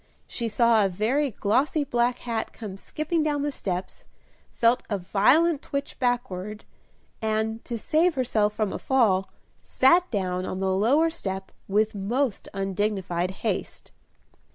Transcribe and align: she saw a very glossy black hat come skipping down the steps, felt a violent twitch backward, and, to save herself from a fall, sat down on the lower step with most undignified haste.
she 0.25 0.47
saw 0.47 0.83
a 0.83 0.89
very 0.89 1.29
glossy 1.29 1.83
black 1.83 2.17
hat 2.17 2.51
come 2.51 2.75
skipping 2.75 3.21
down 3.21 3.43
the 3.43 3.51
steps, 3.51 4.07
felt 4.51 4.81
a 4.89 4.97
violent 4.97 5.61
twitch 5.61 5.99
backward, 5.99 6.65
and, 7.21 7.63
to 7.63 7.77
save 7.77 8.15
herself 8.15 8.51
from 8.51 8.73
a 8.73 8.79
fall, 8.79 9.29
sat 9.61 10.09
down 10.09 10.43
on 10.43 10.59
the 10.59 10.73
lower 10.75 11.11
step 11.11 11.51
with 11.67 11.93
most 11.93 12.47
undignified 12.51 13.29
haste. 13.45 13.91